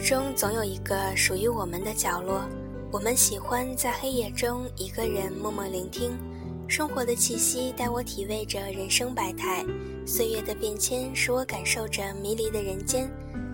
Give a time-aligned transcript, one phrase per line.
[0.00, 2.42] 中总有一个属于我们的角落，
[2.90, 6.16] 我们喜欢在黑夜中一个人默默聆听，
[6.68, 9.64] 生活的气息带我体味着人生百态，
[10.06, 13.10] 岁月的变迁使我感受着迷离的人间。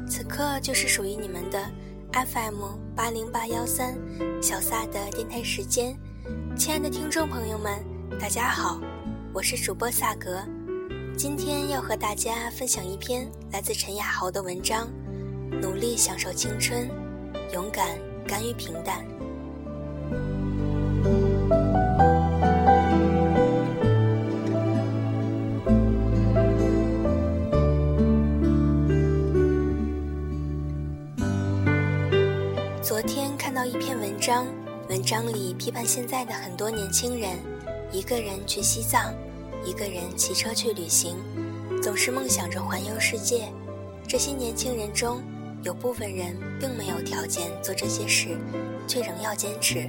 [0.08, 1.70] 此刻就是属于你们的
[2.12, 2.62] FM
[2.94, 3.96] 八零八幺三
[4.42, 5.96] 小撒的电台时间，
[6.56, 7.82] 亲爱的听众朋友们，
[8.18, 8.80] 大家好，
[9.32, 10.42] 我是主播萨格，
[11.16, 14.88] 今天要和大家分享一篇来自陈雅豪的文章。
[15.60, 16.88] 努力享受青春，
[17.52, 17.88] 勇敢
[18.26, 19.04] 甘于平淡。
[32.80, 34.46] 昨天看到一篇文章，
[34.88, 37.38] 文章里批判现在的很多年轻人：
[37.90, 39.12] 一个人去西藏，
[39.64, 41.16] 一个人骑车去旅行，
[41.82, 43.48] 总是梦想着环游世界。
[44.06, 45.22] 这些年轻人中，
[45.62, 48.36] 有部分人并没有条件做这些事，
[48.88, 49.88] 却仍要坚持，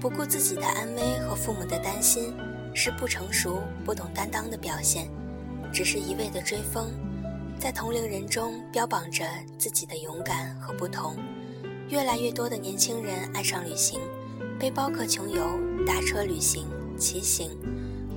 [0.00, 2.32] 不顾自己的安危和父母的担心，
[2.74, 5.08] 是不成熟、不懂担当的表现。
[5.70, 6.90] 只是一味的追风，
[7.58, 9.26] 在同龄人中标榜着
[9.58, 11.16] 自己的勇敢和不同。
[11.88, 14.00] 越来越多的年轻人爱上旅行，
[14.58, 15.44] 背包客穷游、
[15.86, 16.66] 搭车旅行、
[16.98, 17.50] 骑行。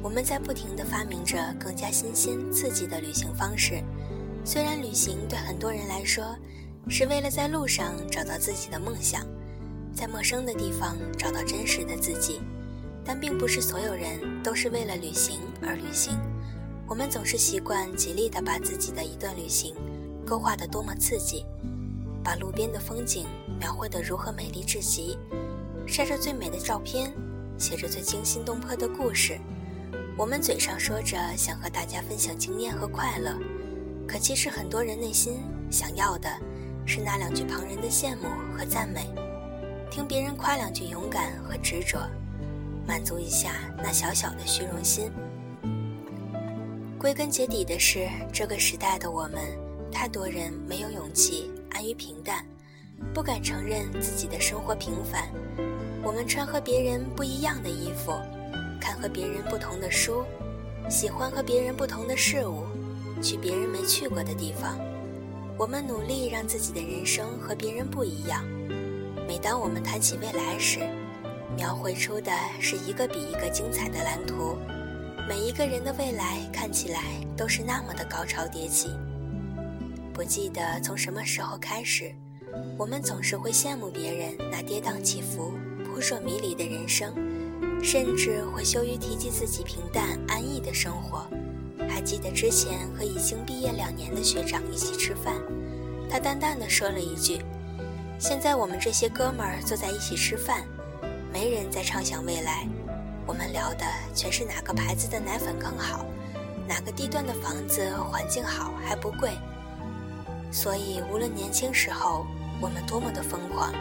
[0.01, 3.83] 我们在不停地发明着更加新鲜、刺激的旅行方式。
[4.45, 6.23] 虽然旅行对很多人来说，
[6.87, 9.25] 是为了在路上找到自己的梦想，
[9.93, 12.41] 在陌生的地方找到真实的自己，
[13.03, 16.17] 但并不是所有人都是为了旅行而旅行。
[16.87, 19.75] 我们总是习惯极力地把自己的一段旅行
[20.23, 21.43] 勾画得多么刺激，
[22.23, 23.25] 把路边的风景
[23.59, 25.17] 描绘得如何美丽至极，
[25.87, 27.11] 晒着最美的照片，
[27.57, 29.39] 写着最惊心动魄的故事。
[30.15, 33.35] 我们嘴上说着想和大家分享经验和快乐，
[34.07, 35.39] 可其实很多人内心
[35.71, 36.29] 想要的。
[36.85, 39.09] 是那两句旁人的羡慕和赞美，
[39.89, 41.99] 听别人夸两句勇敢和执着，
[42.87, 45.11] 满足一下那小小的虚荣心。
[46.99, 49.41] 归根结底的是，这个时代的我们，
[49.91, 52.45] 太多人没有勇气安于平淡，
[53.13, 55.27] 不敢承认自己的生活平凡。
[56.03, 58.13] 我们穿和别人不一样的衣服，
[58.79, 60.23] 看和别人不同的书，
[60.87, 62.63] 喜欢和别人不同的事物，
[63.21, 64.79] 去别人没去过的地方。
[65.57, 68.43] 我们努力让自己的人生和别人不一样。
[69.25, 70.79] 每当我们谈起未来时，
[71.55, 74.57] 描绘出的是一个比一个精彩的蓝图。
[75.29, 77.01] 每一个人的未来看起来
[77.37, 78.89] 都是那么的高潮迭起。
[80.13, 82.13] 不记得从什么时候开始，
[82.77, 85.53] 我们总是会羡慕别人那跌宕起伏、
[85.85, 87.13] 扑朔迷离的人生，
[87.81, 91.25] 甚至会羞于提及自己平淡安逸的生活。
[91.95, 95.33] 还记得之前和已经毕业两年的学长一起吃饭，
[96.09, 97.39] 他淡淡的说了一句
[98.19, 100.65] ：“现在我们这些哥们儿坐在一起吃饭，
[101.31, 102.67] 没人在畅想未来，
[103.25, 106.05] 我们聊的全是哪个牌子的奶粉更好，
[106.67, 109.31] 哪个地段的房子环境好还不贵。
[110.51, 112.27] 所以无论年轻时候
[112.59, 113.73] 我们多么的疯狂，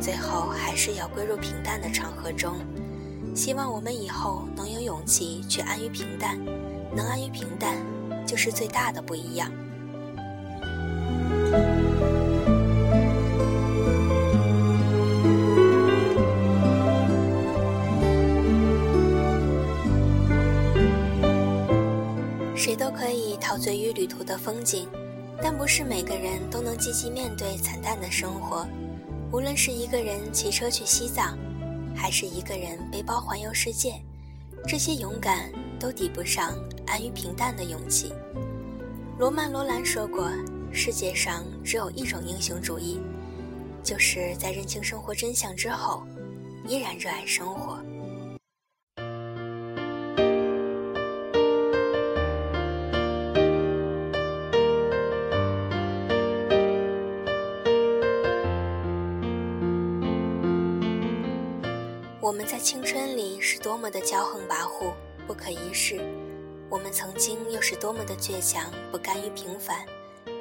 [0.00, 2.56] 最后还是要归入平淡的长河中。
[3.32, 6.36] 希望我们以后能有勇气去安于平淡。”
[6.94, 7.76] 能安于平淡，
[8.26, 9.50] 就是最大的不一样。
[22.56, 24.88] 谁都可以陶醉于旅途的风景，
[25.42, 28.66] 但不是每个人都能积极面对惨淡的生活。
[29.30, 31.36] 无论是一个人骑车去西藏，
[31.94, 34.00] 还是一个人背包环游世界，
[34.66, 36.54] 这些勇敢都抵不上。
[36.86, 38.12] 安于平淡的勇气。
[39.18, 40.30] 罗曼·罗兰说过
[40.72, 43.00] ：“世界上只有一种英雄主义，
[43.82, 46.02] 就是在认清生活真相之后，
[46.66, 47.78] 依然热爱生活。”
[62.20, 64.92] 我们在青春里是多么的骄横跋扈、
[65.26, 66.00] 不可一世。
[66.70, 69.84] 我们曾经又是多么的倔强，不甘于平凡。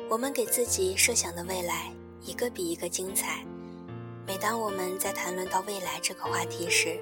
[0.10, 1.92] 我们给自己设想的未来，
[2.22, 3.46] 一个比一个精彩。
[4.26, 7.00] 每当我们在谈论到未来这个话题时，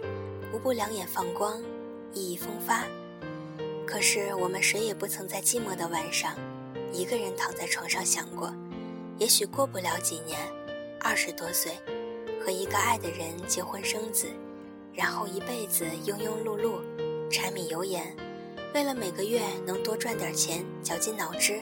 [0.53, 1.61] 无不两眼放光，
[2.13, 2.85] 意义风发。
[3.85, 6.35] 可是我们谁也不曾在寂寞的晚上，
[6.91, 8.53] 一个人躺在床上想过，
[9.17, 10.39] 也许过不了几年，
[10.99, 11.73] 二十多岁，
[12.43, 14.27] 和一个爱的人结婚生子，
[14.93, 16.79] 然后一辈子庸庸碌碌，
[17.29, 18.15] 柴米油盐。
[18.73, 21.59] 为了每个月能多赚点钱，绞尽脑汁，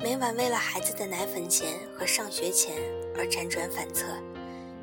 [0.00, 2.76] 每晚为了孩子的奶粉钱和上学钱
[3.14, 4.06] 而辗转反侧，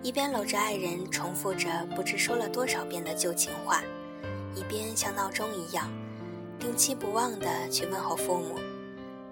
[0.03, 3.81] 一边搂着爱人重复着不知说了多少遍的旧情话，
[4.53, 5.91] 一边像闹钟一样
[6.59, 8.59] 定期不忘地去问候父母。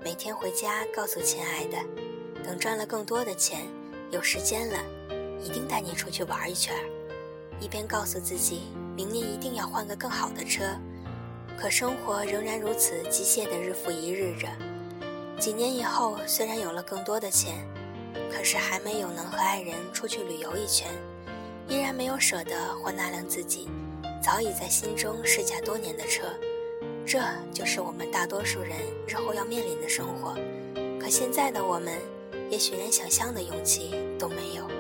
[0.04, 1.78] 每天回家告诉亲爱的，
[2.44, 3.68] 等赚了更多的钱，
[4.10, 4.80] 有时间了，
[5.44, 6.76] 一定带你出去玩一圈。
[7.60, 8.64] 一边告诉自己，
[8.96, 10.64] 明年一定要换个更好的车。
[11.60, 14.48] 可生活仍然如此机械的日复一日着。
[15.38, 17.68] 几年以后，虽然有了更多的钱，
[18.32, 20.88] 可是还没有能和爱人出去旅游一圈，
[21.68, 23.68] 依然没有舍得换那辆自己
[24.24, 26.24] 早已在心中试驾多年的车。
[27.06, 27.20] 这
[27.52, 30.36] 就是我们大多数人日后要面临的生活。
[30.98, 31.94] 可现在的我们，
[32.50, 34.79] 也许连想象的勇气都没有。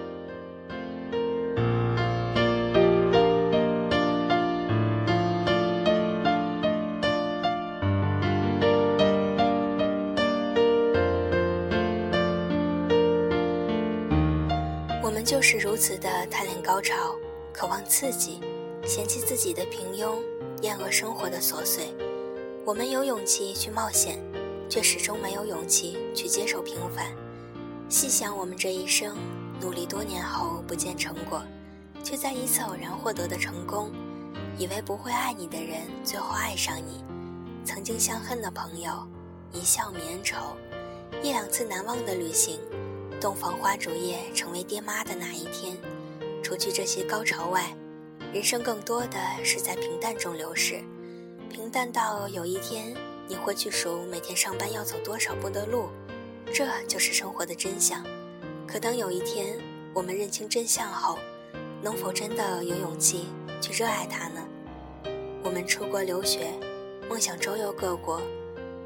[15.29, 17.13] 就是如此的贪恋高潮，
[17.53, 18.41] 渴望刺激，
[18.83, 20.17] 嫌弃自己的平庸，
[20.63, 21.93] 厌恶生活的琐碎。
[22.65, 24.17] 我们有勇气去冒险，
[24.67, 27.15] 却始终没有勇气去接受平凡。
[27.89, 29.15] 细想我们这一生，
[29.61, 31.43] 努力多年后不见成果，
[32.03, 33.91] 却在一次偶然获得的成功。
[34.57, 37.03] 以为不会爱你的人，最后爱上你；
[37.63, 39.07] 曾经相恨的朋友，
[39.53, 40.37] 一笑泯恩仇。
[41.21, 42.59] 一两次难忘的旅行。
[43.19, 45.75] 洞房花烛夜成为爹妈的那一天，
[46.42, 47.75] 除去这些高潮外，
[48.33, 50.81] 人生更多的是在平淡中流逝。
[51.50, 52.95] 平淡到有一天
[53.27, 55.89] 你会去数每天上班要走多少步的路，
[56.54, 58.01] 这就是生活的真相。
[58.66, 59.60] 可当有一天
[59.94, 61.19] 我们认清真相后，
[61.81, 63.27] 能否真的有勇气
[63.60, 64.42] 去热爱它呢？
[65.44, 66.51] 我们出国留学，
[67.10, 68.22] 梦想周游各国；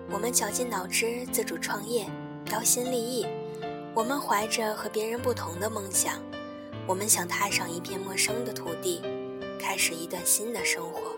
[0.10, 2.08] 我们绞尽脑汁自主创业，
[2.46, 3.28] 标新立异。
[3.96, 6.20] 我们怀着和别人不同的梦想，
[6.88, 9.04] 我们想踏上一片陌生的土地，
[9.60, 11.16] 开始一段新的生活。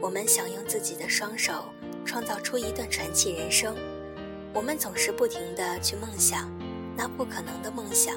[0.00, 1.64] 我们想用自己的双手
[2.04, 3.74] 创造出一段传奇人生。
[4.54, 6.48] 我们总是不停地去梦想
[6.96, 8.14] 那不可能的梦想，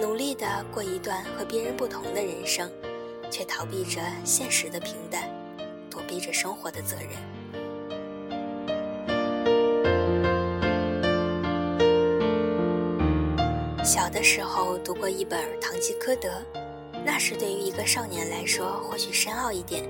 [0.00, 2.70] 努力地过一段和别人不同的人生，
[3.32, 5.28] 却逃避着现实的平淡，
[5.90, 7.37] 躲避着生活的责任。
[13.88, 16.28] 小的时候读过一本《堂吉诃德》，
[17.06, 19.82] 那时对于一个少年来说或许深奥一点。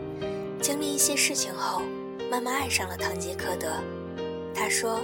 [0.63, 1.83] 经历一些事情后，
[2.31, 3.83] 慢慢爱上了堂吉诃德。
[4.55, 5.01] 他说：“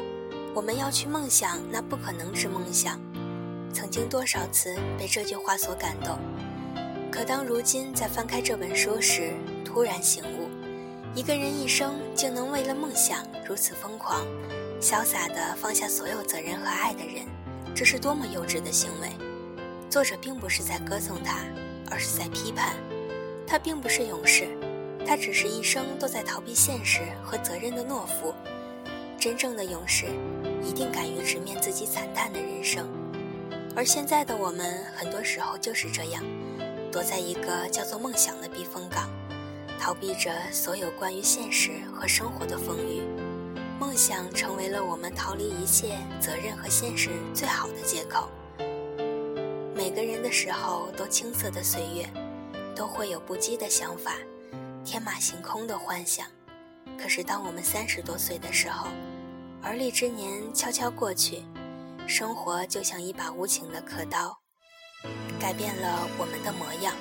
[0.54, 3.00] 我们要去梦想那不可能之梦想。”
[3.74, 6.16] 曾经多少次被这句话所感动，
[7.10, 9.32] 可当如今在翻开这本书时，
[9.64, 10.48] 突然醒悟：
[11.16, 14.24] 一个人一生竟能为了梦想如此疯狂，
[14.80, 17.26] 潇洒地放下所有责任和爱的人。
[17.74, 19.08] 这是多么幼稚的行为！
[19.90, 21.40] 作者并不是在歌颂他，
[21.90, 22.76] 而是在批判
[23.44, 24.46] 他，并不是勇士，
[25.04, 28.32] 他只是一生都在逃避现实和责任的懦夫。
[29.18, 30.06] 真正的勇士，
[30.62, 32.86] 一定敢于直面自己惨淡的人生。
[33.74, 36.22] 而现在的我们，很多时候就是这样，
[36.92, 39.10] 躲在一个叫做梦想的避风港，
[39.80, 43.02] 逃避着所有关于现实和生活的风雨。
[43.84, 48.30] 梦想成为了我们逃离一切责任和现实最好的借口。
[49.76, 52.08] 每个人的时候都青涩的岁月，
[52.74, 54.14] 都会有不羁的想法，
[54.86, 56.26] 天马行空的幻想。
[56.98, 58.88] 可是当我们三十多岁的时候，
[59.62, 61.42] 而立之年悄悄过去，
[62.06, 64.34] 生活就像一把无情的刻刀，
[65.38, 66.94] 改变了我们的模样。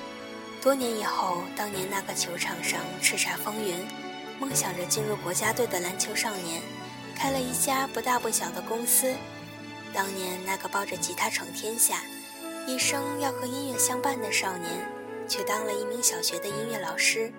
[0.60, 4.03] 多年以后，当年那个球场上叱咤风云。
[4.38, 6.60] 梦想着进入国家队的篮球少年，
[7.16, 9.12] 开了一家不大不小的公司。
[9.92, 12.02] 当年那个抱着吉他闯天下，
[12.66, 14.70] 一生要和音乐相伴的少年，
[15.28, 17.32] 却当了一名小学的音乐老师。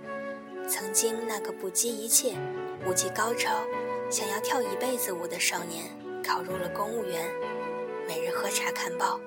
[0.68, 2.34] 曾经那个不计一切、
[2.88, 3.52] 舞技高超、
[4.10, 5.84] 想要跳一辈子舞的少年，
[6.24, 7.30] 考入了公务员，
[8.08, 9.20] 每日喝茶看报。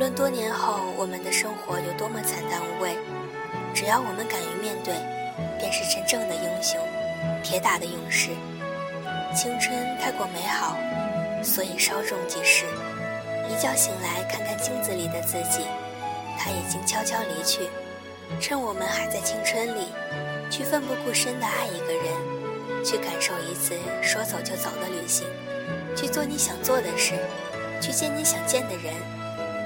[0.00, 2.96] 无论多年后我们的生活有多么惨淡无味，
[3.74, 4.94] 只要我们敢于面对，
[5.58, 6.80] 便是真正的英雄，
[7.42, 8.30] 铁打的勇士。
[9.36, 10.74] 青春太过美好，
[11.44, 12.64] 所以稍纵即逝。
[13.46, 15.66] 一觉醒来，看看镜子里的自己，
[16.38, 17.68] 他已经悄悄离去。
[18.40, 19.88] 趁我们还在青春里，
[20.50, 25.26] 去奋不顾身的爱一个人，去感受一次说走就走的旅行，
[25.94, 27.18] 去做你想做的事，
[27.82, 28.94] 去见你想见的人。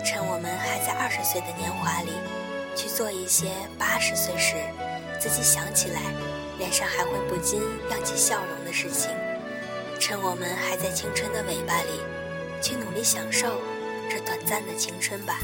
[0.04, 2.12] 趁我们还在二十岁的年华里，
[2.76, 4.56] 去做一些八十岁时
[5.18, 6.00] 自己想起来
[6.58, 9.11] 脸上还会不禁漾起笑容的事情。
[9.99, 12.02] 趁我们还在青春的尾巴里，
[12.61, 13.62] 去努力享受
[14.11, 15.38] 这短暂的青春吧。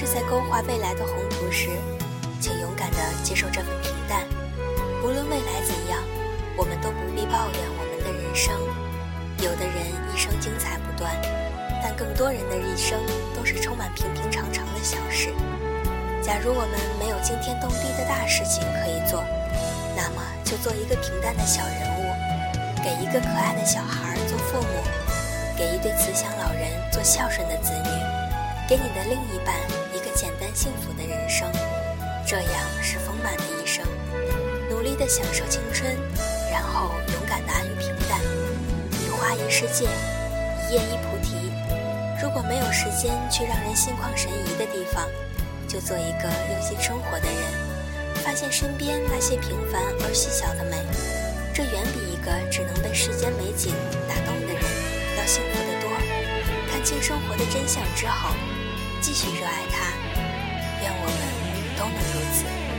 [0.00, 1.68] 是在勾画未来的宏图时，
[2.40, 4.24] 请勇敢地接受这份平淡。
[5.04, 6.00] 无论未来怎样，
[6.56, 8.56] 我们都不必抱怨我们的人生。
[9.44, 11.12] 有的人一生精彩不断，
[11.82, 12.98] 但更多人的一生
[13.36, 15.34] 都是充满平平常常的小事。
[16.24, 19.22] 假如我们没有惊天动地的大事情可以做，
[19.94, 22.08] 那么就做一个平淡的小人物，
[22.80, 24.80] 给一个可爱的小孩做父母。
[25.58, 27.92] 给一对慈祥老人做孝顺的子女，
[28.66, 29.54] 给你的另一半
[30.54, 31.50] 幸福的人生，
[32.26, 33.84] 这样是丰满的一生。
[34.68, 35.96] 努力的享受青春，
[36.50, 38.20] 然后勇敢的安于平淡。
[39.02, 39.86] 一花一世界，
[40.68, 41.52] 一叶一菩提。
[42.22, 45.08] 如果没有时间去让人心旷神怡的地方，
[45.66, 50.76] 就做一个用心生活的人，发现身边那些平凡而细小的美，
[51.54, 53.72] 这远比一个只能被世间美景
[54.08, 54.62] 打动的人。
[55.16, 55.90] 要幸福的多。
[56.70, 58.34] 看清生活的真相之后，
[59.00, 59.99] 继续热爱它。
[61.80, 62.69] 愿我们都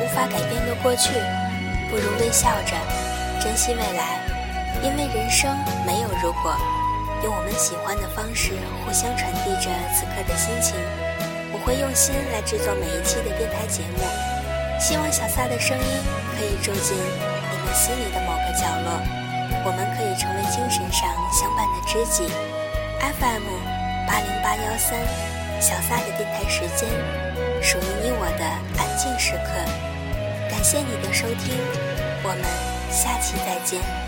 [0.00, 1.12] 无法改变的过去，
[1.90, 2.72] 不如微笑着
[3.38, 4.16] 珍惜未来。
[4.82, 6.56] 因为人生没有如果，
[7.22, 10.74] 用我们喜欢的方式互相传递着此刻的心情。
[11.52, 14.00] 我会用心来制作每一期的电台节目，
[14.80, 15.90] 希望小撒的声音
[16.32, 18.88] 可以住进你们心里的某个角落。
[19.64, 22.24] 我们可以成为精神上相伴的知己。
[23.20, 23.44] FM
[24.08, 24.96] 八零八幺三。
[25.60, 26.88] 小撒的电台时间，
[27.60, 28.44] 属于你我的
[28.78, 29.52] 安静时刻。
[30.50, 31.56] 感谢你的收听，
[32.22, 32.44] 我们
[32.90, 34.07] 下期再见。